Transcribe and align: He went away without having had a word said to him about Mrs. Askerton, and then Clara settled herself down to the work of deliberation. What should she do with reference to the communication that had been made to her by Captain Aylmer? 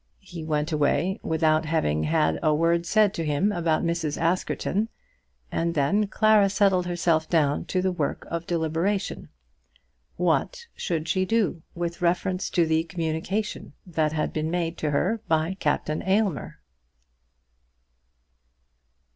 He 0.23 0.43
went 0.43 0.71
away 0.71 1.19
without 1.21 1.65
having 1.65 2.05
had 2.05 2.39
a 2.41 2.55
word 2.55 2.87
said 2.87 3.13
to 3.13 3.23
him 3.23 3.51
about 3.51 3.83
Mrs. 3.83 4.19
Askerton, 4.19 4.89
and 5.51 5.75
then 5.75 6.07
Clara 6.07 6.49
settled 6.49 6.87
herself 6.87 7.29
down 7.29 7.65
to 7.65 7.83
the 7.83 7.91
work 7.91 8.25
of 8.27 8.47
deliberation. 8.47 9.29
What 10.17 10.65
should 10.73 11.07
she 11.07 11.23
do 11.23 11.61
with 11.75 12.01
reference 12.01 12.49
to 12.49 12.65
the 12.65 12.83
communication 12.85 13.73
that 13.85 14.11
had 14.11 14.33
been 14.33 14.49
made 14.49 14.75
to 14.79 14.89
her 14.89 15.21
by 15.27 15.53
Captain 15.59 16.01
Aylmer? 16.01 16.61